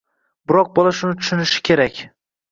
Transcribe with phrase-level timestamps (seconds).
[0.51, 2.01] Biroq bola shuni tushunishi kerak.